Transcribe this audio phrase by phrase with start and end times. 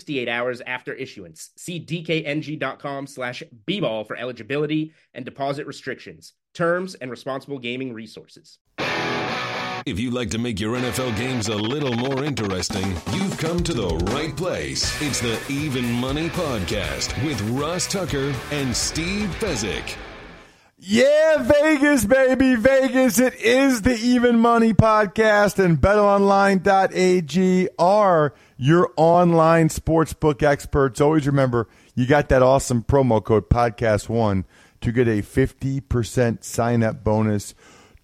[0.00, 1.50] 68 hours after issuance.
[1.56, 8.58] See dkng.com slash bball for eligibility and deposit restrictions, terms, and responsible gaming resources.
[9.86, 13.74] If you'd like to make your NFL games a little more interesting, you've come to
[13.74, 15.00] the right place.
[15.02, 19.96] It's the Even Money Podcast with Ross Tucker and Steve Fezzik.
[20.82, 23.18] Yeah, Vegas, baby, Vegas.
[23.18, 30.98] It is the Even Money Podcast, and betonline.ag are your online sportsbook experts.
[30.98, 34.44] Always remember, you got that awesome promo code podcast1
[34.80, 37.54] to get a 50% sign up bonus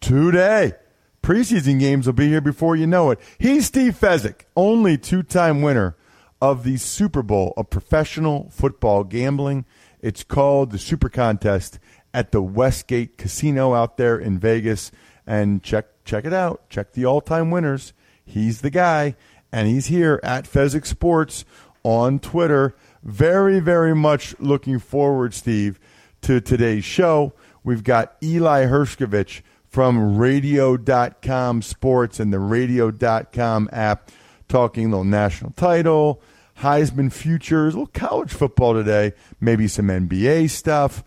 [0.02, 0.74] today.
[1.22, 3.18] Preseason games will be here before you know it.
[3.38, 5.96] He's Steve Fezzik, only two time winner
[6.42, 9.64] of the Super Bowl of professional football gambling.
[10.02, 11.78] It's called the Super Contest
[12.16, 14.90] at the Westgate Casino out there in Vegas.
[15.26, 16.68] And check check it out.
[16.70, 17.92] Check the all time winners.
[18.24, 19.14] He's the guy
[19.52, 21.44] and he's here at Fezzik Sports
[21.82, 22.74] on Twitter.
[23.04, 25.78] Very, very much looking forward, Steve,
[26.22, 27.34] to today's show.
[27.62, 34.10] We've got Eli Hershkovich from Radio.com Sports and the Radio.com app
[34.48, 36.22] talking a little national title,
[36.60, 41.04] Heisman futures, a little college football today, maybe some NBA stuff.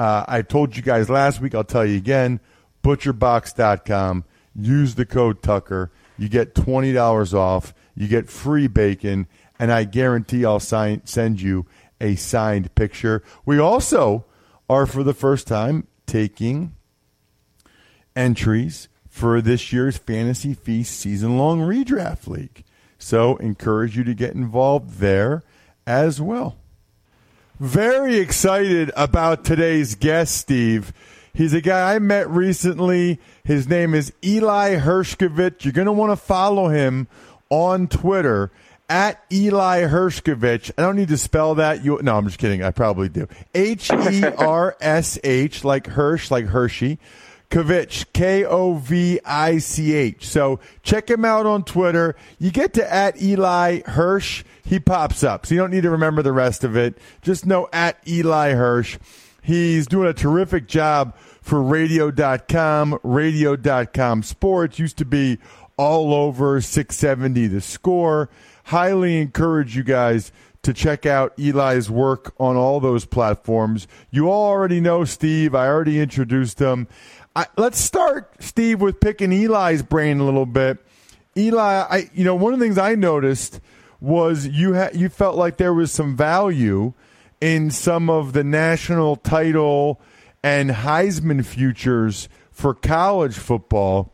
[0.00, 2.40] Uh, I told you guys last week, I'll tell you again,
[2.82, 4.24] butcherbox.com.
[4.56, 5.90] Use the code Tucker.
[6.16, 7.74] You get $20 off.
[7.94, 9.26] You get free bacon,
[9.58, 11.66] and I guarantee I'll sign, send you
[12.00, 13.22] a signed picture.
[13.44, 14.24] We also
[14.70, 16.74] are, for the first time, taking
[18.16, 22.64] entries for this year's Fantasy Feast season long redraft league.
[22.96, 25.42] So, encourage you to get involved there
[25.86, 26.56] as well.
[27.60, 30.94] Very excited about today's guest, Steve.
[31.34, 33.20] He's a guy I met recently.
[33.44, 35.62] His name is Eli Hershkovich.
[35.62, 37.06] You're going to want to follow him
[37.50, 38.50] on Twitter
[38.88, 40.70] at Eli Hershkovich.
[40.78, 41.84] I don't need to spell that.
[41.84, 42.62] You no, I'm just kidding.
[42.62, 43.28] I probably do.
[43.54, 46.98] H E R S H like Hirsch, like Hershey.
[47.50, 50.28] Kovich, K O V I C H.
[50.28, 52.14] So check him out on Twitter.
[52.38, 55.46] You get to at Eli Hirsch, he pops up.
[55.46, 56.96] So you don't need to remember the rest of it.
[57.22, 58.98] Just know at Eli Hirsch.
[59.42, 64.78] He's doing a terrific job for radio.com, radio.com sports.
[64.78, 65.38] Used to be
[65.76, 68.30] all over 670 the score.
[68.64, 70.30] Highly encourage you guys
[70.62, 73.88] to check out Eli's work on all those platforms.
[74.10, 75.54] You all already know Steve.
[75.54, 76.86] I already introduced him.
[77.36, 80.78] I, let's start, Steve, with picking Eli's brain a little bit.
[81.36, 83.60] Eli, I, you know, one of the things I noticed
[84.00, 86.92] was you ha- you felt like there was some value
[87.40, 90.00] in some of the national title
[90.42, 94.12] and Heisman futures for college football.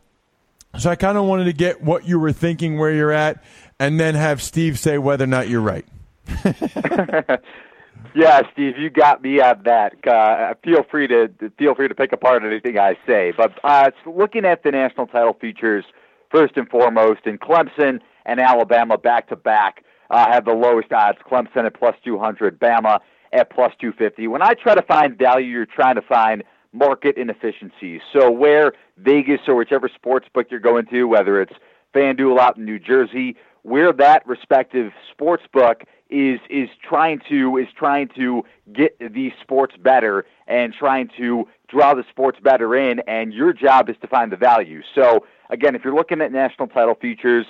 [0.77, 3.43] So I kind of wanted to get what you were thinking, where you're at,
[3.79, 5.85] and then have Steve say whether or not you're right.
[8.15, 10.07] yeah, Steve, you got me on that.
[10.07, 13.33] Uh, feel free to feel free to pick apart anything I say.
[13.35, 15.85] But uh, looking at the national title futures
[16.31, 21.19] first and foremost, in Clemson and Alabama back to back uh, have the lowest odds.
[21.29, 22.99] Clemson at plus 200, Bama
[23.33, 24.27] at plus 250.
[24.27, 26.43] When I try to find value, you're trying to find
[26.73, 28.01] market inefficiencies.
[28.13, 31.53] So where Vegas or whichever sports book you're going to, whether it's
[31.93, 37.67] FanDuel out in New Jersey, where that respective sports book is is trying to is
[37.75, 38.43] trying to
[38.73, 43.89] get these sports better and trying to draw the sports better in and your job
[43.89, 44.81] is to find the value.
[44.95, 47.45] So again, if you're looking at national title futures,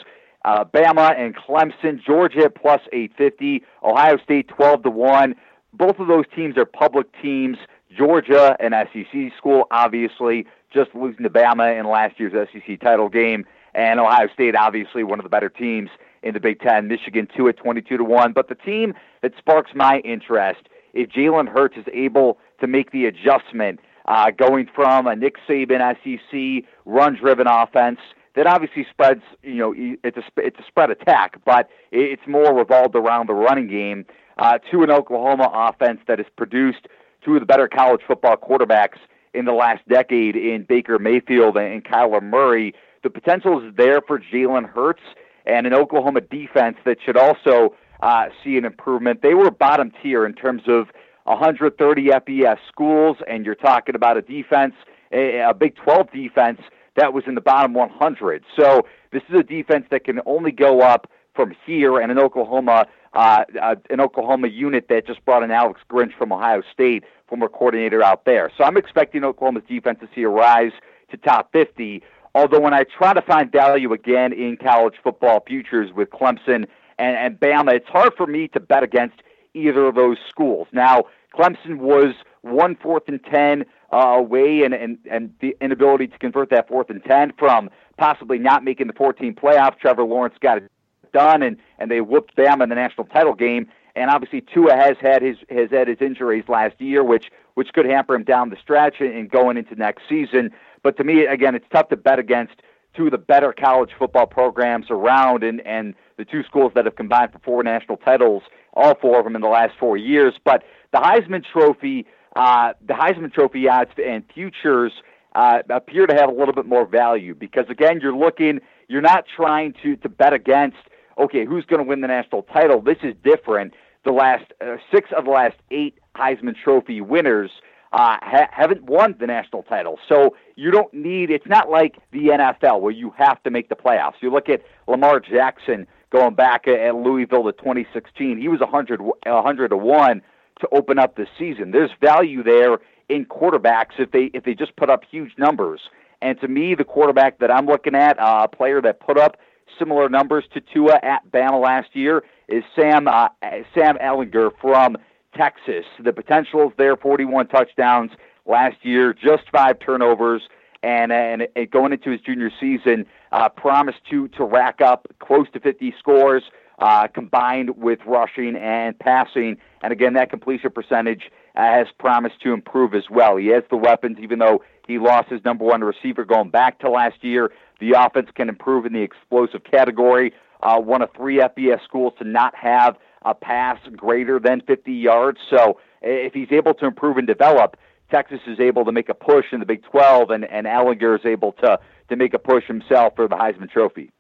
[0.46, 5.36] uh, Bama and Clemson, Georgia plus 850, Ohio State 12 to 1.
[5.74, 7.58] Both of those teams are public teams.
[7.96, 13.46] Georgia, an SEC school, obviously, just losing to Bama in last year's SEC title game,
[13.74, 15.90] and Ohio State, obviously, one of the better teams
[16.24, 16.88] in the Big Ten.
[16.88, 18.34] Michigan two at 22 to one.
[18.34, 20.62] But the team that sparks my interest,
[20.94, 25.96] if Jalen Hurts is able to make the adjustment, uh, going from a Nick Saban
[26.04, 28.00] SEC run-driven offense
[28.36, 32.96] that obviously spreads, you know, it's a it's a spread attack, but it's more revolved
[32.96, 34.06] around the running game.
[34.38, 36.88] Uh, to an Oklahoma offense that has produced
[37.26, 39.00] two of the better college football quarterbacks
[39.34, 42.76] in the last decade in Baker Mayfield and Kyler Murray.
[43.02, 45.02] The potential is there for Jalen Hurts
[45.48, 49.22] and an Oklahoma defense that should also uh, see an improvement.
[49.22, 50.88] They were bottom tier in terms of
[51.24, 54.76] 130 FBS schools, and you're talking about a defense,
[55.12, 56.62] a, Big 12 defense
[56.96, 58.44] that was in the bottom 100.
[58.56, 62.86] So this is a defense that can only go up from here, and an Oklahoma
[63.14, 67.48] uh, uh, an Oklahoma unit that just brought in Alex Grinch from Ohio State, former
[67.48, 68.52] coordinator out there.
[68.58, 70.74] So I'm expecting Oklahoma's defense to see a rise
[71.10, 72.04] to top 50.
[72.38, 76.68] Although when I try to find value again in college football futures with Clemson
[77.00, 79.24] and, and Bama, it's hard for me to bet against
[79.56, 80.68] either of those schools.
[80.72, 86.20] Now, Clemson was one fourth and ten uh, away, and, and and the inability to
[86.20, 89.80] convert that fourth and ten from possibly not making the 14 playoff.
[89.80, 90.72] Trevor Lawrence got it
[91.12, 93.68] done, and and they whooped Bama in the national title game.
[93.96, 97.88] And obviously, Tua has had his has had his injuries last year, which which could
[97.88, 100.52] hamper him down the stretch and going into next season.
[100.84, 102.54] But to me, again, it's tough to bet against
[102.96, 106.96] two of the better college football programs around, and and the two schools that have
[106.96, 108.44] combined for four national titles,
[108.74, 110.34] all four of them in the last four years.
[110.44, 114.92] But the Heisman Trophy, uh, the Heisman Trophy odds and futures
[115.36, 119.26] uh, appear to have a little bit more value because again, you're looking, you're not
[119.36, 120.78] trying to to bet against
[121.20, 122.82] okay, who's going to win the national title?
[122.82, 123.74] This is different.
[124.06, 127.52] The last uh, six of the last eight Heisman Trophy winners
[127.94, 130.00] uh, ha- haven't won the national title.
[130.10, 133.76] So you don't need, it's not like the NFL where you have to make the
[133.76, 134.16] playoffs.
[134.22, 139.68] You look at Lamar Jackson going back at Louisville to 2016, he was 100, 100
[139.70, 140.22] to 1
[140.62, 141.72] to open up the season.
[141.72, 142.80] There's value there
[143.10, 145.82] in quarterbacks if they if they just put up huge numbers.
[146.22, 149.38] And to me, the quarterback that I'm looking at, uh, a player that put up
[149.78, 153.30] similar numbers to Tua at Bama last year is Sam uh,
[153.74, 154.98] Sam Ehlinger from
[155.36, 155.86] Texas.
[156.04, 158.12] The potential is there, 41 touchdowns
[158.46, 160.44] last year, just five turnovers,
[160.84, 165.48] and and, and going into his junior season, uh, promised to to rack up close
[165.54, 166.44] to 50 scores.
[166.80, 169.58] Uh, combined with rushing and passing.
[169.82, 173.36] And again, that completion percentage uh, has promised to improve as well.
[173.38, 176.90] He has the weapons, even though he lost his number one receiver going back to
[176.92, 177.52] last year.
[177.80, 180.34] The offense can improve in the explosive category.
[180.62, 185.40] Uh, one of three FBS schools to not have a pass greater than 50 yards.
[185.50, 187.78] So if he's able to improve and develop,
[188.10, 191.26] Texas is able to make a push in the Big 12, and, and Ehlinger is
[191.26, 191.80] able to,
[192.10, 194.12] to make a push himself for the Heisman Trophy.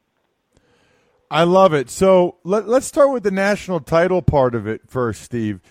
[1.30, 1.90] I love it.
[1.90, 5.62] So let, us start with the national title part of it first, Steve.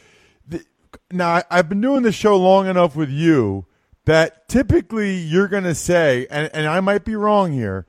[0.46, 0.64] The,
[1.10, 3.66] now, I've been doing this show long enough with you
[4.04, 7.86] that typically you're going to say, and, and I might be wrong here,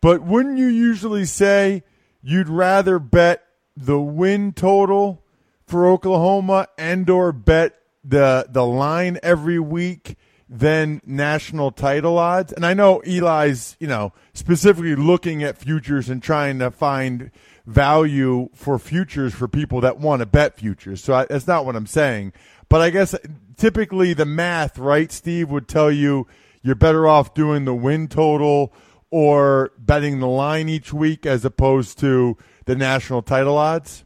[0.00, 1.84] but wouldn't you usually say
[2.22, 3.44] you'd rather bet
[3.76, 5.24] the win total
[5.66, 10.16] for Oklahoma and or bet the the line every week
[10.48, 12.52] than national title odds?
[12.52, 17.30] And I know Eli's, you know, specifically looking at futures and trying to find
[17.66, 21.02] value for futures for people that want to bet futures.
[21.02, 22.32] So I, that's not what I'm saying.
[22.68, 23.14] But I guess
[23.56, 26.26] typically the math, right, Steve, would tell you
[26.62, 28.72] you're better off doing the win total
[29.10, 32.36] or betting the line each week as opposed to
[32.66, 34.04] the national title odds?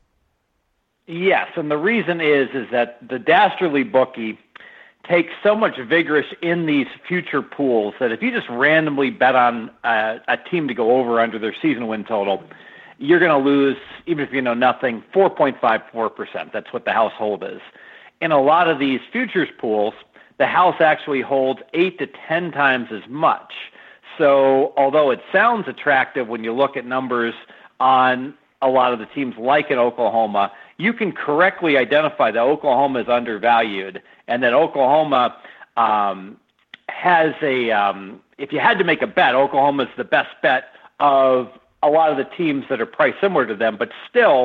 [1.06, 4.38] Yes, and the reason is is that the Dastardly bookie
[5.06, 9.70] takes so much vigorish in these future pools that if you just randomly bet on
[9.84, 12.42] a, a team to go over under their season win total,
[12.98, 16.52] you're going to lose, even if you know nothing, 4.54%.
[16.52, 17.60] That's what the household is
[18.20, 19.94] in a lot of these futures pools,
[20.38, 23.52] the house actually holds eight to 10 times as much.
[24.16, 27.34] So, although it sounds attractive when you look at numbers
[27.80, 30.44] on a lot of the teams like in Oklahoma,
[30.84, 35.24] you can correctly identify that Oklahoma is undervalued and that Oklahoma
[35.76, 36.36] um,
[36.88, 37.98] has a, um,
[38.38, 40.64] if you had to make a bet, Oklahoma is the best bet
[40.98, 41.36] of
[41.82, 44.40] a lot of the teams that are priced similar to them, but still,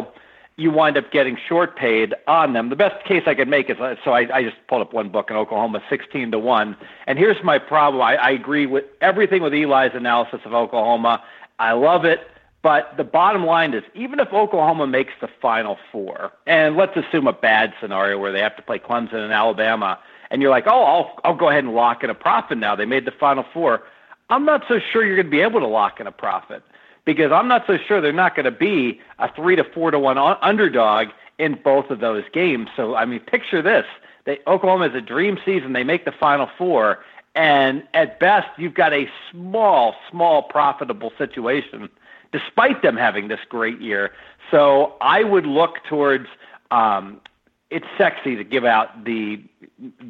[0.58, 2.70] you wind up getting short paid on them.
[2.70, 5.10] The best case I could make is uh, so I, I just pulled up one
[5.10, 6.76] book in Oklahoma, sixteen to one.
[7.08, 11.24] And here's my problem: I, I agree with everything with Eli's analysis of Oklahoma.
[11.60, 12.20] I love it,
[12.62, 17.28] but the bottom line is, even if Oklahoma makes the Final Four, and let's assume
[17.28, 19.98] a bad scenario where they have to play Clemson and Alabama,
[20.30, 22.76] and you're like, oh, I'll I'll go ahead and lock in a profit now.
[22.76, 23.84] They made the Final Four.
[24.30, 26.64] I'm not so sure you're going to be able to lock in a profit
[27.06, 30.00] because I'm not so sure they're not going to be a three to four to
[30.00, 31.08] one underdog
[31.40, 32.70] in both of those games.
[32.76, 33.86] So I mean, picture this:
[34.26, 35.74] they, Oklahoma is a dream season.
[35.74, 37.00] They make the Final Four,
[37.36, 41.90] and at best, you've got a small, small profitable situation,
[42.32, 44.12] despite them having this great year.
[44.52, 46.28] So I would look towards.
[46.72, 47.22] Um,
[47.70, 49.40] it's sexy to give out the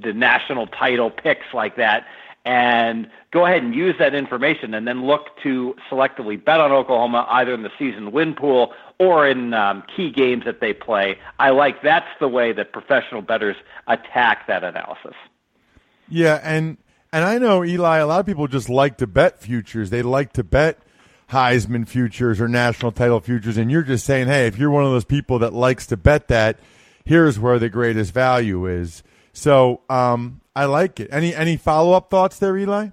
[0.01, 2.05] the national title picks like that
[2.45, 7.27] and go ahead and use that information and then look to selectively bet on Oklahoma
[7.29, 11.17] either in the season win pool or in um, key games that they play.
[11.37, 13.55] I like that's the way that professional bettors
[13.87, 15.15] attack that analysis.
[16.07, 16.77] Yeah, and
[17.11, 17.97] and I know Eli.
[17.97, 19.89] A lot of people just like to bet futures.
[19.89, 20.79] They like to bet
[21.31, 24.91] Heisman futures or national title futures, and you're just saying, hey, if you're one of
[24.91, 26.59] those people that likes to bet that,
[27.05, 29.03] here's where the greatest value is.
[29.33, 31.09] So um, I like it.
[31.11, 32.89] Any any follow up thoughts there, Eli?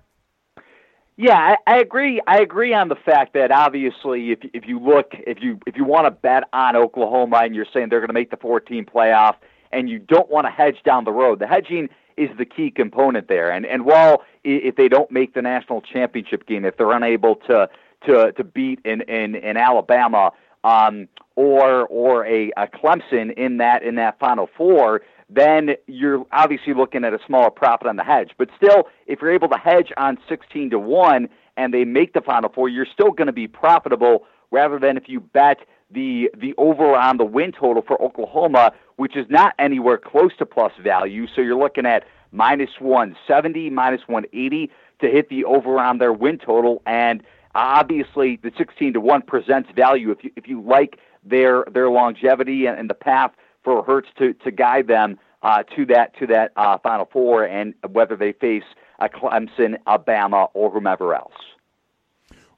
[1.19, 2.21] Yeah, I, I agree.
[2.27, 5.85] I agree on the fact that obviously, if if you look, if you if you
[5.85, 9.37] want to bet on Oklahoma and you're saying they're going to make the 14 playoff,
[9.73, 13.29] and you don't want to hedge down the road, the hedging is the key component
[13.29, 13.51] there.
[13.51, 17.69] And and while if they don't make the national championship game, if they're unable to
[18.07, 20.33] to to beat in in, in Alabama
[20.65, 26.75] um, or or a, a Clemson in that in that Final Four, then you're obviously
[26.75, 28.31] looking at a smaller profit on the hedge.
[28.39, 32.21] But still, if you're able to hedge on 16 to 1 and they make the
[32.21, 35.59] Final Four, you're still going to be profitable rather than if you bet
[35.91, 40.47] the the over on the win total for Oklahoma, which is not anywhere close to
[40.47, 41.27] plus value.
[41.35, 46.39] So you're looking at minus 170, minus 180 to hit the over on their win
[46.39, 46.83] total.
[46.87, 47.23] And
[47.55, 52.67] obviously, the 16 to 1 presents value if you, if you like their, their longevity
[52.67, 53.33] and, and the path
[53.67, 57.75] for Hurts to to guide them uh, to that to that uh, Final Four, and
[57.91, 58.63] whether they face
[59.01, 61.35] a Clemson, Alabama, or whomever else.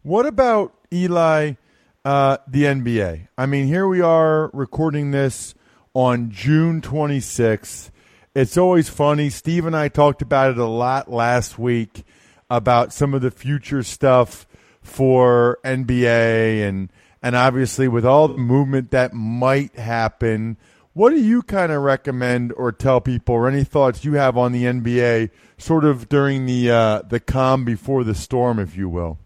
[0.02, 1.54] What about Eli,
[2.04, 3.28] uh, the NBA?
[3.36, 5.54] I mean, here we are recording this
[5.94, 7.90] on June 26th.
[8.34, 9.30] It's always funny.
[9.30, 12.04] Steve and I talked about it a lot last week
[12.50, 14.46] about some of the future stuff
[14.80, 16.90] for NBA and
[17.20, 20.56] and obviously with all the movement that might happen
[20.98, 24.50] what do you kind of recommend or tell people, or any thoughts you have on
[24.50, 29.16] the NBA, sort of during the uh, the calm before the storm, if you will?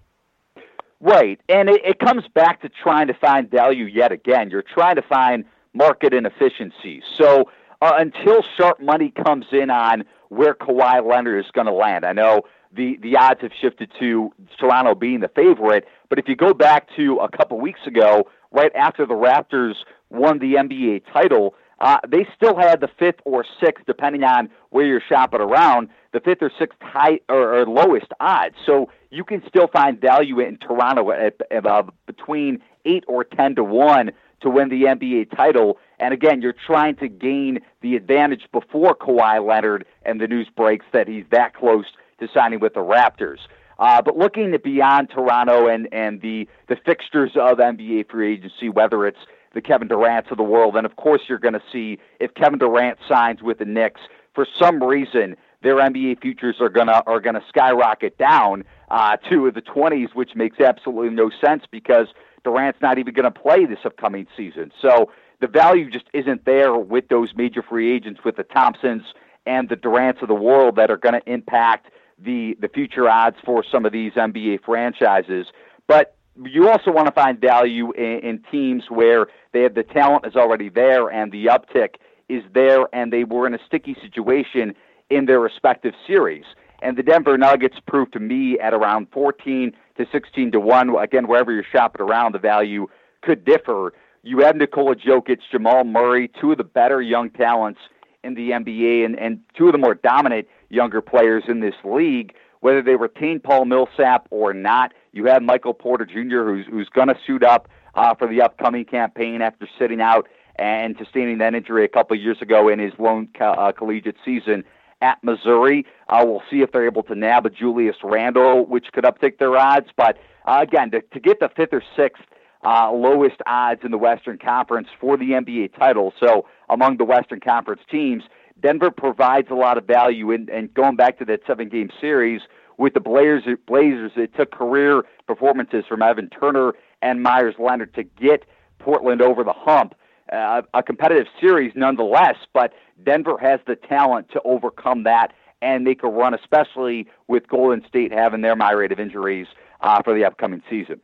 [1.01, 4.51] Right, and it, it comes back to trying to find value yet again.
[4.51, 7.03] You're trying to find market inefficiencies.
[7.17, 7.51] So
[7.81, 12.13] uh, until sharp money comes in on where Kawhi Leonard is going to land, I
[12.13, 12.43] know
[12.75, 15.87] the the odds have shifted to Toronto being the favorite.
[16.09, 19.75] But if you go back to a couple weeks ago, right after the Raptors
[20.11, 24.87] won the NBA title, uh, they still had the fifth or sixth, depending on where
[24.87, 28.55] you're shopping around, the fifth or sixth high or, or lowest odds.
[28.65, 33.55] So you can still find value in Toronto at, at uh, between eight or ten
[33.57, 35.79] to one to win the NBA title.
[35.99, 40.87] And again, you're trying to gain the advantage before Kawhi Leonard and the news breaks
[40.93, 41.87] that he's that close
[42.21, 43.39] to signing with the Raptors.
[43.79, 49.07] Uh, but looking beyond Toronto and, and the, the fixtures of NBA free agency, whether
[49.07, 49.19] it's
[49.55, 50.77] the Kevin Durant's of the world.
[50.77, 54.01] And of course, you're going to see if Kevin Durant signs with the Knicks
[54.35, 59.63] for some reason, their NBA futures are gonna are gonna skyrocket down uh, to the
[59.63, 62.09] 20s, which makes absolutely no sense because
[62.45, 64.73] Durant's not even going to play this upcoming season.
[64.81, 69.03] So the value just isn't there with those major free agents, with the Thompsons
[69.47, 73.37] and the Durants of the world that are going to impact the the future odds
[73.45, 75.47] for some of these NBA franchises.
[75.89, 80.27] But you also want to find value in, in teams where they have the talent
[80.27, 81.97] is already there and the uptick
[82.29, 84.75] is there, and they were in a sticky situation
[85.11, 86.45] in their respective series.
[86.83, 90.97] And the Denver Nuggets proved to me at around 14 to 16 to 1.
[90.97, 92.89] Again, wherever you're shopping around, the value
[93.23, 93.95] could differ.
[94.25, 97.81] You have Nikola Jokic, Jamal Murray, two of the better young talents
[98.25, 102.35] in the NBA, and, and two of the more dominant younger players in this league.
[102.61, 107.09] Whether they retain Paul Millsap or not, you have Michael Porter Jr., who's, who's going
[107.09, 111.85] to suit up uh, for the upcoming campaign after sitting out and sustaining that injury
[111.85, 114.65] a couple years ago in his lone co- uh, collegiate season
[115.03, 115.85] at Missouri.
[116.09, 119.57] Uh, we'll see if they're able to nab a Julius Randle, which could uptick their
[119.57, 119.89] odds.
[119.97, 120.17] But
[120.47, 122.23] uh, again, to, to get the fifth or sixth
[122.65, 127.41] uh, lowest odds in the Western Conference for the NBA title, so among the Western
[127.41, 128.23] Conference teams,
[128.61, 130.31] Denver provides a lot of value.
[130.31, 132.43] And, and going back to that seven game series
[132.79, 138.05] with the Blazers, Blazers, it took career performances from Evan Turner and Meyers Leonard to
[138.05, 138.45] get
[138.79, 139.95] Portland over the hump.
[140.33, 142.73] Uh, a competitive series nonetheless, but
[143.05, 148.13] Denver has the talent to overcome that and make a run, especially with Golden State
[148.13, 149.47] having their myriad of injuries
[149.81, 151.01] uh, for the upcoming season.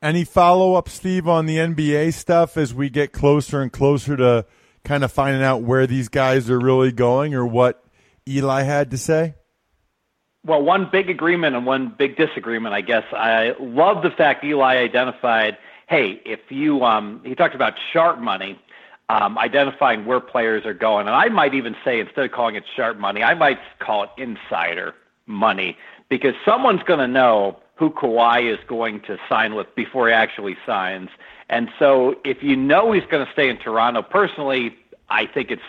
[0.00, 4.46] Any follow up, Steve, on the NBA stuff as we get closer and closer to
[4.84, 7.84] kind of finding out where these guys are really going or what
[8.28, 9.34] Eli had to say?
[10.44, 13.04] Well, one big agreement and one big disagreement, I guess.
[13.12, 15.56] I love the fact Eli identified,
[15.92, 18.58] hey, if you, um, he talked about sharp money,
[19.10, 21.06] um, identifying where players are going.
[21.06, 24.10] And I might even say, instead of calling it sharp money, I might call it
[24.16, 24.94] insider
[25.26, 25.76] money
[26.08, 30.56] because someone's going to know who Kawhi is going to sign with before he actually
[30.64, 31.10] signs.
[31.50, 34.74] And so if you know he's going to stay in Toronto, personally,
[35.10, 35.60] I think it's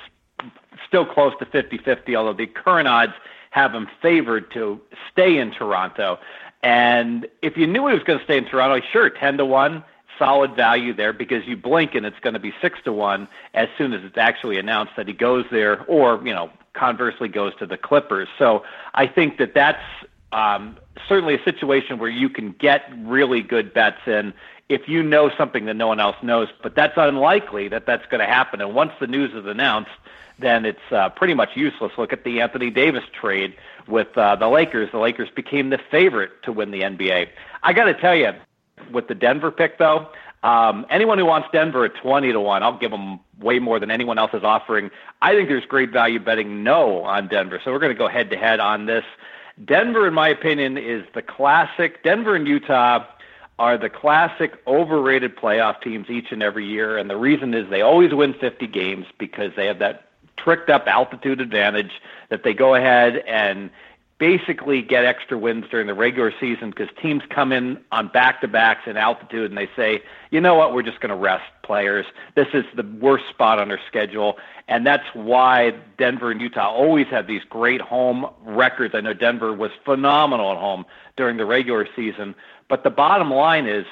[0.87, 3.13] still close to 50 50, although the current odds
[3.49, 4.79] have him favored to
[5.11, 6.17] stay in Toronto.
[6.61, 9.83] And if you knew he was going to stay in Toronto, sure, 10 to 1,
[10.17, 13.67] solid value there because you blink and it's going to be 6 to 1 as
[13.77, 17.65] soon as it's actually announced that he goes there or, you know, conversely goes to
[17.65, 18.27] the Clippers.
[18.37, 19.83] So I think that that's
[20.31, 20.77] um,
[21.07, 24.33] certainly a situation where you can get really good bets in
[24.69, 26.47] if you know something that no one else knows.
[26.61, 28.61] But that's unlikely that that's going to happen.
[28.61, 29.91] And once the news is announced,
[30.39, 31.91] then it's uh, pretty much useless.
[31.97, 33.55] Look at the Anthony Davis trade
[33.87, 34.89] with uh, the Lakers.
[34.91, 37.29] The Lakers became the favorite to win the NBA.
[37.61, 38.31] I got to tell you,
[38.91, 40.07] with the Denver pick though,
[40.43, 43.91] um, anyone who wants Denver at twenty to one, I'll give them way more than
[43.91, 44.91] anyone else is offering.
[45.21, 47.61] I think there's great value betting no on Denver.
[47.63, 49.05] So we're going to go head to head on this.
[49.63, 52.03] Denver, in my opinion, is the classic.
[52.03, 53.05] Denver and Utah
[53.59, 56.97] are the classic overrated playoff teams each and every year.
[56.97, 60.87] And the reason is they always win 50 games because they have that tricked up
[60.87, 63.69] altitude advantage that they go ahead and
[64.23, 68.47] basically get extra wins during the regular season because teams come in on back to
[68.47, 70.01] backs in altitude and they say,
[70.31, 72.05] you know what, we're just going to rest players.
[72.33, 74.37] This is the worst spot on our schedule.
[74.69, 78.95] And that's why Denver and Utah always have these great home records.
[78.95, 80.85] I know Denver was phenomenal at home
[81.17, 82.33] during the regular season.
[82.69, 83.85] But the bottom line is,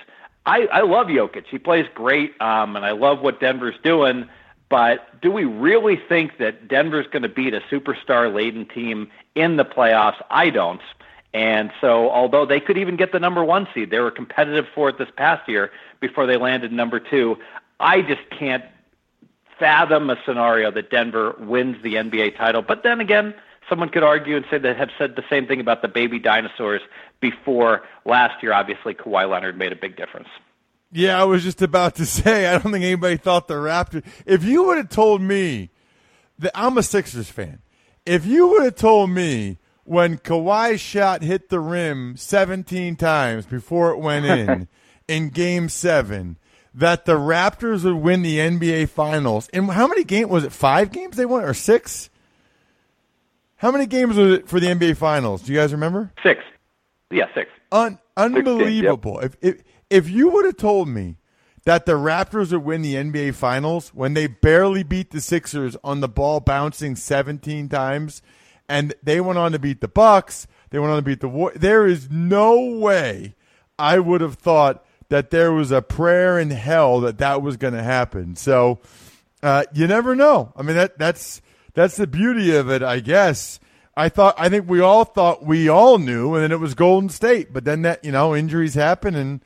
[0.46, 1.44] I, I love Jokic.
[1.52, 4.30] He plays great, um, and I love what Denver's doing.
[4.72, 9.58] But do we really think that Denver's going to beat a superstar laden team in
[9.58, 10.24] the playoffs?
[10.30, 10.82] I don't.
[11.34, 14.88] And so, although they could even get the number one seed, they were competitive for
[14.88, 17.38] it this past year before they landed number two.
[17.82, 18.64] I just can't
[19.60, 22.62] fathom a scenario that Denver wins the NBA title.
[22.62, 23.34] But then again,
[23.68, 26.82] someone could argue and say that have said the same thing about the baby dinosaurs
[27.20, 28.54] before last year.
[28.54, 30.30] Obviously, Kawhi Leonard made a big difference.
[30.92, 34.06] Yeah, I was just about to say, I don't think anybody thought the Raptors.
[34.26, 35.70] If you would have told me
[36.40, 37.62] that I'm a Sixers fan,
[38.06, 43.92] if you would have told me when Kawhi's shot hit the rim 17 times before
[43.92, 44.68] it went in
[45.08, 46.38] in game seven,
[46.74, 49.50] that the Raptors would win the NBA Finals.
[49.54, 50.52] And how many games was it?
[50.52, 52.10] Five games they won or six?
[53.58, 55.44] How many games was it for the NBA Finals?
[55.44, 56.12] Do you guys remember?
[56.24, 56.42] Six.
[57.12, 57.50] Yeah, six.
[57.72, 59.20] Un- unbelievable.
[59.22, 59.44] Six, yep.
[59.44, 61.18] If, if if you would have told me
[61.66, 66.00] that the Raptors would win the NBA Finals when they barely beat the Sixers on
[66.00, 68.22] the ball bouncing 17 times,
[68.68, 71.52] and they went on to beat the Bucks, they went on to beat the War.
[71.56, 73.36] There is no way
[73.78, 77.74] I would have thought that there was a prayer in hell that that was going
[77.74, 78.38] to happen.
[78.38, 78.80] So
[79.44, 80.54] uh, you never know.
[80.56, 81.42] I mean that that's
[81.74, 83.60] that's the beauty of it, I guess.
[83.98, 87.10] I thought I think we all thought we all knew, and then it was Golden
[87.10, 87.52] State.
[87.52, 89.42] But then that you know injuries happen and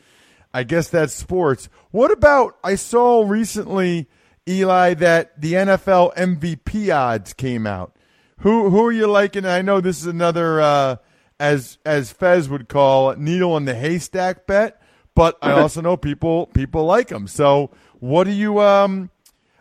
[0.55, 1.67] I guess that's sports.
[1.91, 4.07] What about I saw recently,
[4.47, 7.93] Eli, that the NFL MVP odds came out.
[8.39, 9.45] Who who are you liking?
[9.45, 10.95] I know this is another uh,
[11.41, 14.81] as as Fez would call needle in the haystack bet,
[15.13, 17.27] but I also know people people like them.
[17.27, 19.09] So what do you um?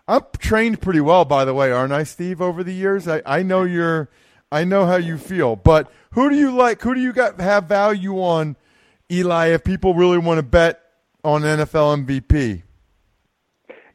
[0.06, 2.40] I'm trained pretty well, by the way, aren't I, Steve?
[2.40, 4.10] Over the years, I, I know you're,
[4.52, 5.56] I know how you feel.
[5.56, 6.82] But who do you like?
[6.82, 8.56] Who do you got have value on,
[9.10, 9.48] Eli?
[9.48, 10.83] If people really want to bet
[11.24, 12.62] on NFL MVP?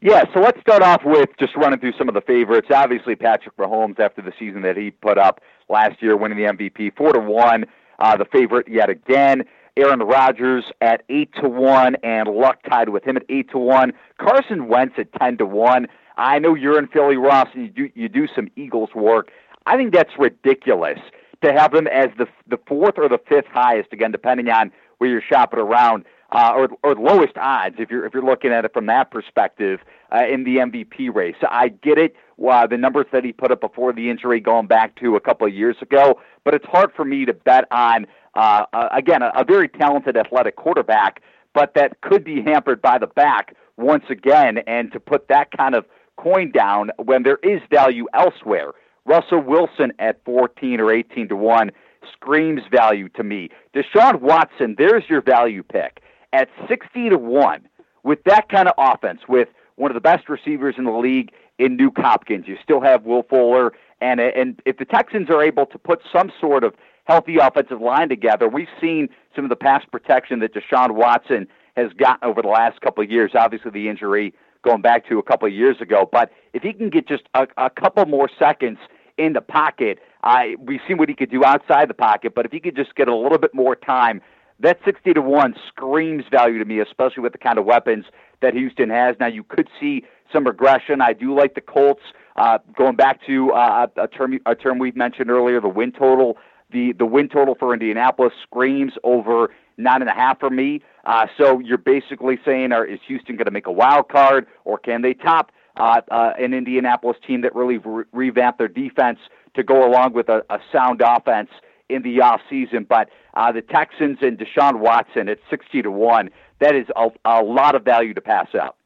[0.02, 2.70] Yeah, so let's start off with just running through some of the favorites.
[2.74, 6.96] Obviously, Patrick Mahomes after the season that he put up last year, winning the MVP,
[6.96, 7.66] four to one,
[8.00, 9.44] uh, the favorite yet again.
[9.76, 13.94] Aaron Rodgers at eight to one, and Luck tied with him at eight to one.
[14.18, 15.88] Carson Wentz at ten to one.
[16.18, 19.32] I know you're in Philly, Ross, and you do you do some Eagles work.
[19.66, 21.00] I think that's ridiculous
[21.44, 25.10] to have them as the the fourth or the fifth highest, again, depending on where
[25.10, 28.74] you're shopping around uh, or or lowest odds if you're if you're looking at it
[28.74, 29.80] from that perspective
[30.12, 31.36] uh, in the MVP race.
[31.50, 32.16] I get it,
[32.48, 35.48] uh, the numbers that he put up before the injury, going back to a couple
[35.48, 39.32] of years ago, but it's hard for me to bet on uh, uh, again a,
[39.36, 41.22] a very talented athletic quarterback,
[41.54, 45.74] but that could be hampered by the back once again, and to put that kind
[45.74, 45.86] of
[46.18, 48.74] coin down when there is value elsewhere.
[49.06, 51.72] Russell Wilson at 14 or 18 to 1
[52.12, 53.50] screams value to me.
[53.74, 56.02] Deshaun Watson, there's your value pick
[56.34, 57.68] at 60 to 1
[58.04, 61.78] with that kind of offense, with one of the best receivers in the league in
[61.78, 62.48] Nuk Hopkins.
[62.48, 66.32] You still have Will Fuller, and and if the Texans are able to put some
[66.40, 66.74] sort of
[67.06, 71.92] healthy offensive line together, we've seen some of the pass protection that Deshaun Watson has
[71.94, 73.32] gotten over the last couple of years.
[73.36, 76.90] Obviously, the injury going back to a couple of years ago, but if he can
[76.90, 78.78] get just a, a couple more seconds
[79.18, 82.52] in the pocket, I we've seen what he could do outside the pocket, but if
[82.52, 84.22] he could just get a little bit more time
[84.60, 88.06] that 60 to 1 screams value to me, especially with the kind of weapons
[88.42, 89.16] that Houston has.
[89.20, 91.02] Now, you could see some regression.
[91.02, 92.02] I do like the Colts.
[92.36, 96.38] Uh, going back to uh, a term a term we've mentioned earlier, the win total.
[96.72, 100.82] The the win total for Indianapolis screams over nine and a half for me.
[101.06, 104.78] Uh, so you're basically saying, are, is Houston going to make a wild card, or
[104.78, 109.20] can they top uh, uh, an Indianapolis team that really re- revamped their defense
[109.56, 111.50] to go along with a, a sound offense
[111.90, 112.86] in the off season?
[112.88, 117.44] But uh, the Texans and Deshaun Watson at sixty to one, that is a, a
[117.44, 118.78] lot of value to pass up.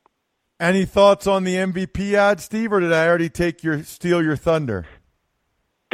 [0.59, 4.37] Any thoughts on the MVP ad, Steve, or did I already take your steal your
[4.37, 4.85] thunder?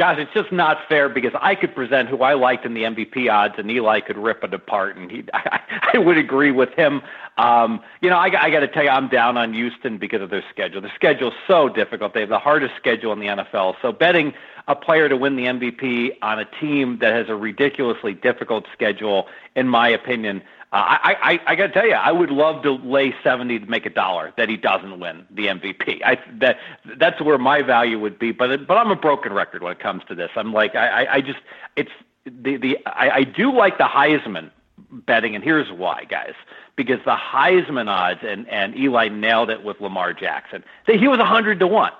[0.00, 3.30] Guys, it's just not fair because I could present who I liked in the MVP
[3.30, 5.60] odds, and Eli could rip it apart, and he, I,
[5.92, 7.02] I would agree with him.
[7.36, 10.30] Um, you know, I, I got to tell you, I'm down on Houston because of
[10.30, 10.80] their schedule.
[10.80, 13.74] The schedule's so difficult; they have the hardest schedule in the NFL.
[13.82, 14.32] So, betting
[14.68, 19.26] a player to win the MVP on a team that has a ridiculously difficult schedule,
[19.54, 20.40] in my opinion,
[20.72, 23.66] Uh, I, I, I got to tell you, I would love to lay seventy to
[23.66, 26.00] make a dollar that he doesn't win the MVP.
[26.04, 26.58] I that
[26.96, 28.30] that's where my value would be.
[28.30, 30.30] But but I'm a broken record when it comes to this.
[30.36, 31.40] I'm like I, I just
[31.74, 31.90] it's
[32.24, 34.50] the the I, I do like the Heisman
[34.92, 36.34] betting, and here's why, guys.
[36.76, 40.62] Because the Heisman odds and and Eli nailed it with Lamar Jackson.
[40.86, 41.92] He was a hundred to one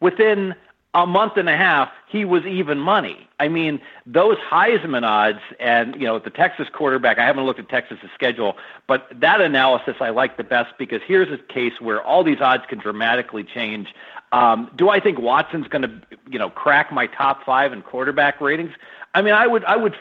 [0.00, 0.54] within
[0.94, 3.28] a month and a half, he was even money.
[3.40, 7.18] I mean, those Heisman odds, and you know, the Texas quarterback.
[7.18, 11.32] I haven't looked at Texas's schedule, but that analysis I like the best because here's
[11.32, 13.88] a case where all these odds can dramatically change.
[14.30, 18.40] Um, do I think Watson's going to, you know, crack my top five in quarterback
[18.40, 18.72] ratings?
[19.14, 19.96] I mean, I would, I would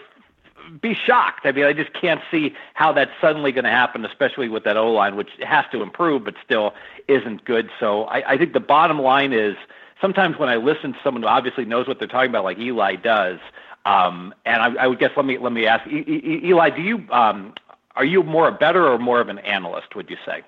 [0.81, 1.41] be shocked.
[1.45, 4.77] I mean, I just can't see how that's suddenly going to happen, especially with that
[4.77, 6.73] O line, which has to improve, but still
[7.07, 7.69] isn't good.
[7.79, 9.55] So I, I think the bottom line is
[10.01, 12.95] sometimes when I listen to someone who obviously knows what they're talking about, like Eli
[12.95, 13.39] does,
[13.85, 16.81] um, and I, I would guess let me let me ask e- e- Eli, do
[16.81, 17.53] you um,
[17.95, 19.95] are you more a better or more of an analyst?
[19.95, 20.43] Would you say?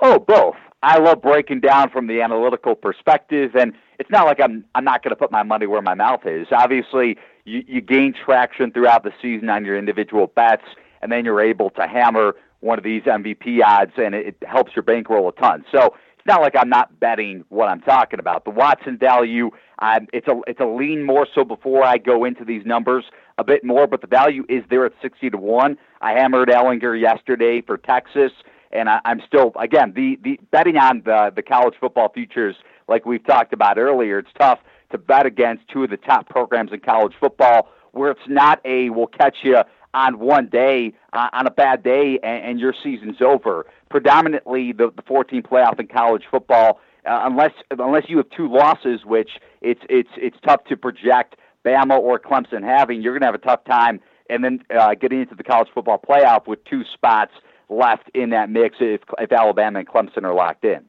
[0.00, 0.56] Oh, both.
[0.82, 5.02] I love breaking down from the analytical perspective, and it's not like I'm I'm not
[5.02, 6.48] going to put my money where my mouth is.
[6.52, 10.64] Obviously, you, you gain traction throughout the season on your individual bets,
[11.00, 14.76] and then you're able to hammer one of these MVP odds, and it, it helps
[14.76, 15.64] your bankroll a ton.
[15.72, 18.46] So it's not like I'm not betting what I'm talking about.
[18.46, 22.46] The Watson value, um, it's a it's a lean more so before I go into
[22.46, 23.04] these numbers
[23.36, 25.76] a bit more, but the value is there at sixty to one.
[26.00, 28.32] I hammered Ehlinger yesterday for Texas,
[28.72, 32.56] and I, I'm still again the the betting on the the college football futures
[32.88, 34.18] like we've talked about earlier.
[34.18, 34.60] It's tough
[34.92, 38.88] to bet against two of the top programs in college football where it's not a
[38.88, 39.58] we'll catch you
[39.94, 43.66] on one day, uh, on a bad day, and, and your season's over.
[43.88, 49.04] Predominantly, the, the 14 playoff in college football, uh, unless unless you have two losses,
[49.04, 49.30] which
[49.62, 53.38] it's it's it's tough to project Bama or Clemson having, you're going to have a
[53.38, 54.00] tough time.
[54.30, 57.32] And then uh, getting into the college football playoff with two spots
[57.68, 60.84] left in that mix if if Alabama and Clemson are locked in.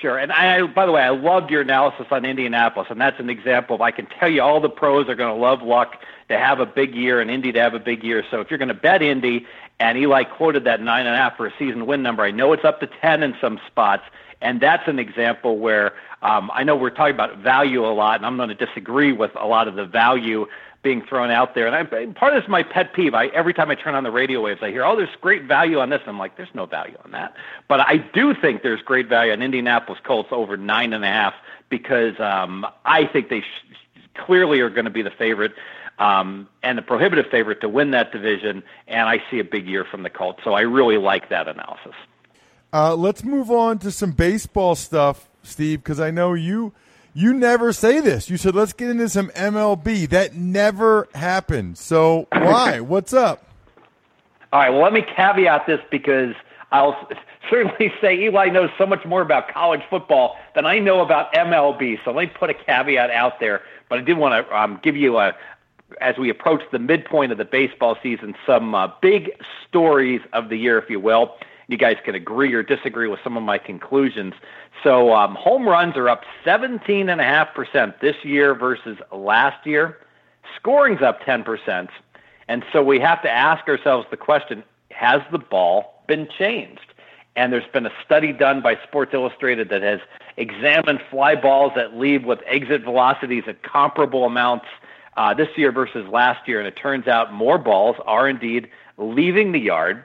[0.00, 0.18] Sure.
[0.18, 3.74] And I, by the way, I loved your analysis on Indianapolis, and that's an example
[3.76, 6.60] of I can tell you all the pros are going to love Luck to have
[6.60, 8.24] a big year and Indy to have a big year.
[8.30, 9.46] So if you're going to bet Indy,
[9.80, 12.52] and Eli quoted that nine and a half for a season win number, I know
[12.52, 14.04] it's up to 10 in some spots.
[14.42, 18.26] And that's an example where um, I know we're talking about value a lot, and
[18.26, 20.46] I'm going to disagree with a lot of the value
[20.82, 21.66] being thrown out there.
[21.66, 23.12] And I, part of this is my pet peeve.
[23.12, 25.78] I, every time I turn on the radio waves, I hear, oh, there's great value
[25.78, 26.00] on this.
[26.00, 27.34] And I'm like, there's no value on that.
[27.68, 31.34] But I do think there's great value on Indianapolis Colts over nine and a half
[31.68, 33.76] because um, I think they sh-
[34.14, 35.52] clearly are going to be the favorite.
[35.98, 39.84] Um, and the prohibitive favorite to win that division, and I see a big year
[39.84, 40.40] from the Colts.
[40.42, 41.92] So I really like that analysis.
[42.72, 46.72] Uh, let's move on to some baseball stuff, Steve, because I know you
[47.14, 48.30] you never say this.
[48.30, 50.08] You said let's get into some MLB.
[50.08, 51.78] That never happened.
[51.78, 52.80] So why?
[52.80, 53.46] What's up?
[54.52, 54.70] All right.
[54.70, 56.34] Well, let me caveat this because
[56.72, 57.08] I'll
[57.48, 61.98] certainly say Eli knows so much more about college football than I know about MLB.
[62.04, 63.62] So let me put a caveat out there.
[63.88, 65.34] But I did want to um, give you a,
[66.00, 69.30] as we approach the midpoint of the baseball season, some uh, big
[69.68, 71.34] stories of the year, if you will.
[71.70, 74.34] You guys can agree or disagree with some of my conclusions.
[74.82, 79.98] So um, home runs are up 17.5% this year versus last year.
[80.56, 81.88] Scoring's up 10%.
[82.48, 86.92] And so we have to ask ourselves the question has the ball been changed?
[87.36, 90.00] And there's been a study done by Sports Illustrated that has
[90.36, 94.66] examined fly balls that leave with exit velocities at comparable amounts
[95.16, 96.58] uh, this year versus last year.
[96.58, 100.04] And it turns out more balls are indeed leaving the yard.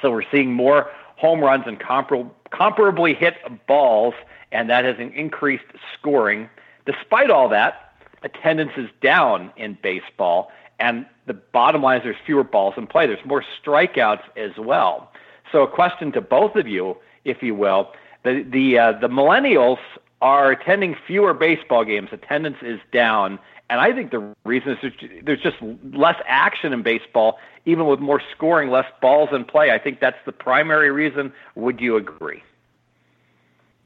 [0.00, 3.34] So we're seeing more home runs and compar- comparably hit
[3.66, 4.14] balls,
[4.50, 5.64] and that has increased
[5.98, 6.48] scoring.
[6.86, 12.44] Despite all that, attendance is down in baseball, and the bottom line is there's fewer
[12.44, 13.06] balls in play.
[13.06, 15.12] There's more strikeouts as well.
[15.52, 17.92] So, a question to both of you, if you will:
[18.24, 19.78] the the uh, the millennials
[20.22, 22.08] are attending fewer baseball games.
[22.12, 24.92] Attendance is down, and I think the reason is
[25.24, 25.56] there's just
[25.92, 29.72] less action in baseball, even with more scoring, less balls in play.
[29.72, 31.32] I think that's the primary reason.
[31.56, 32.42] Would you agree?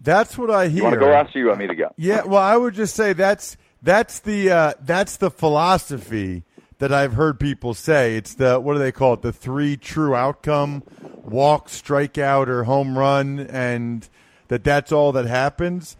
[0.01, 0.77] That's what I hear.
[0.77, 1.90] You want to go, Ross, or you want me to go?
[1.96, 6.44] Yeah, well, I would just say that's that's the uh, that's the philosophy
[6.79, 8.16] that I've heard people say.
[8.16, 9.22] It's the what do they call it?
[9.22, 10.83] The three true outcome:
[11.25, 14.07] walk, strikeout, or home run, and
[14.49, 15.96] that that's all that happens.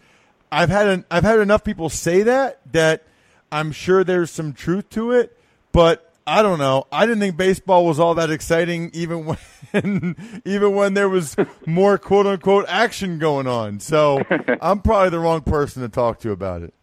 [0.51, 3.03] I've had an, I've had enough people say that that
[3.51, 5.37] I'm sure there's some truth to it,
[5.71, 6.87] but I don't know.
[6.91, 9.25] I didn't think baseball was all that exciting, even
[9.71, 13.79] when even when there was more quote unquote action going on.
[13.79, 14.21] So
[14.61, 16.73] I'm probably the wrong person to talk to about it.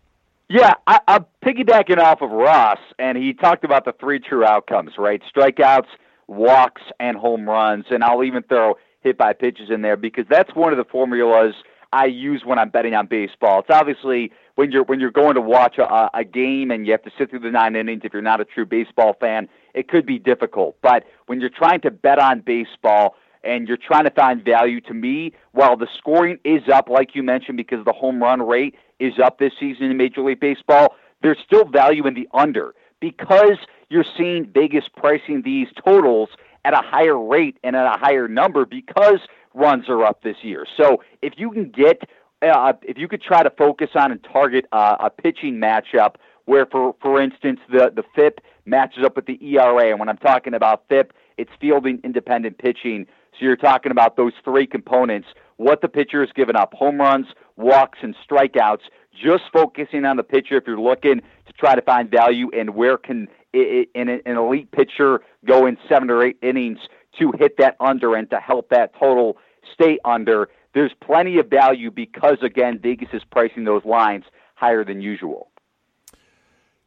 [0.48, 4.92] Yeah, I, I'm piggybacking off of Ross, and he talked about the three true outcomes,
[4.98, 5.22] right?
[5.34, 5.86] Strikeouts,
[6.26, 10.54] walks, and home runs, and I'll even throw hit by pitches in there because that's
[10.54, 11.54] one of the formulas
[11.94, 13.60] I use when I'm betting on baseball.
[13.60, 17.04] It's obviously when you're when you're going to watch a, a game and you have
[17.04, 18.00] to sit through the nine innings.
[18.02, 20.76] If you're not a true baseball fan, it could be difficult.
[20.82, 24.92] But when you're trying to bet on baseball and you're trying to find value, to
[24.92, 29.20] me, while the scoring is up, like you mentioned, because the home run rate is
[29.22, 34.04] up this season in Major League Baseball, there's still value in the under because you're
[34.18, 36.30] seeing Vegas pricing these totals
[36.64, 39.20] at a higher rate and at a higher number because
[39.54, 40.66] runs are up this year.
[40.76, 42.02] So if you can get
[42.42, 46.66] uh, if you could try to focus on and target uh, a pitching matchup where,
[46.66, 50.54] for for instance, the the FIP matches up with the ERA, and when I'm talking
[50.54, 53.06] about FIP, it's fielding independent pitching.
[53.32, 57.26] So you're talking about those three components: what the pitcher has given up, home runs,
[57.56, 58.82] walks, and strikeouts.
[59.12, 62.98] Just focusing on the pitcher if you're looking to try to find value and where
[62.98, 66.78] can an elite pitcher go in seven or eight innings
[67.20, 69.36] to hit that under and to help that total
[69.72, 74.24] stay under there's plenty of value because, again, Vegas is pricing those lines
[74.56, 75.50] higher than usual.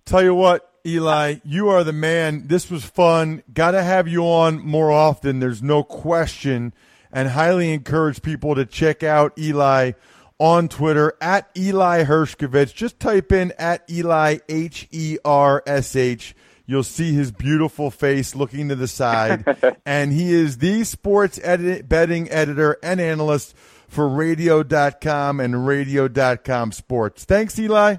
[0.05, 2.47] Tell you what, Eli, you are the man.
[2.47, 3.43] This was fun.
[3.53, 5.39] Got to have you on more often.
[5.39, 6.73] There's no question.
[7.11, 9.93] And highly encourage people to check out Eli
[10.37, 12.75] on Twitter at Eli Hershkovich.
[12.75, 16.35] Just type in at Eli H E R S H.
[16.69, 19.45] You'll see his beautiful face looking to the side.
[19.85, 23.55] and he is the sports edit- betting editor and analyst
[23.87, 27.23] for radio.com and radio.com sports.
[27.23, 27.95] Thanks, Eli.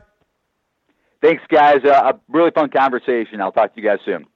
[1.23, 1.79] Thanks, guys.
[1.83, 3.41] Uh, a really fun conversation.
[3.41, 4.27] I'll talk to you guys soon.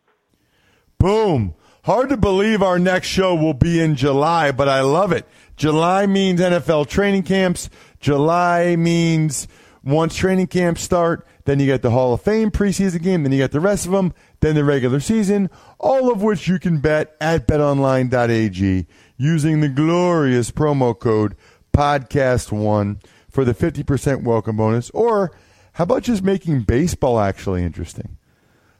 [0.98, 1.54] Boom.
[1.84, 5.26] Hard to believe our next show will be in July, but I love it.
[5.56, 7.68] July means NFL training camps.
[8.00, 9.46] July means
[9.84, 13.38] once training camps start, then you get the Hall of Fame preseason game, then you
[13.38, 17.16] get the rest of them, then the regular season, all of which you can bet
[17.20, 21.34] at betonline.ag using the glorious promo code
[21.72, 24.90] podcast1 for the 50% welcome bonus.
[24.90, 25.32] Or
[25.74, 28.18] how about just making baseball actually interesting?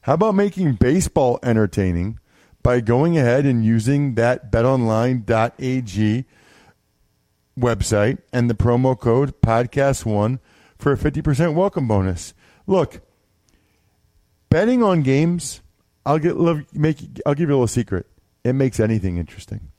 [0.03, 2.19] How about making baseball entertaining
[2.63, 6.25] by going ahead and using that betonline.ag
[7.59, 10.39] website and the promo code podcast1
[10.77, 12.35] for a 50% welcome bonus?
[12.67, 13.01] Look,
[14.51, 15.61] betting on games,
[16.05, 16.37] I'll get
[16.75, 18.07] make I'll give you a little secret.
[18.45, 19.73] It makes anything interesting.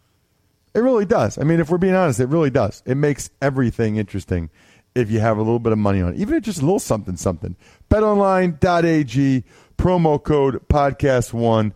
[0.73, 1.37] It really does.
[1.37, 2.81] I mean, if we're being honest, it really does.
[2.85, 4.49] It makes everything interesting
[4.95, 6.79] if you have a little bit of money on it, even if just a little
[6.79, 7.55] something, something.
[7.89, 9.43] BetOnline.ag,
[9.77, 11.73] promo code podcast1.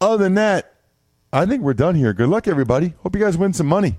[0.00, 0.74] Other than that,
[1.32, 2.12] I think we're done here.
[2.12, 2.94] Good luck, everybody.
[3.02, 3.98] Hope you guys win some money.